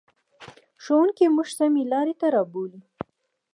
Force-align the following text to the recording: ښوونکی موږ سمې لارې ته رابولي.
ښوونکی 0.83 1.25
موږ 1.35 1.47
سمې 1.57 1.83
لارې 1.91 2.13
ته 2.19 2.27
رابولي. 2.35 2.81